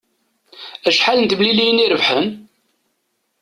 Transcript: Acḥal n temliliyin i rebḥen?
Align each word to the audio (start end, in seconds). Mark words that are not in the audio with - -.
Acḥal 0.87 1.17
n 1.19 1.25
temliliyin 1.29 1.83
i 1.85 1.87
rebḥen? 1.91 2.27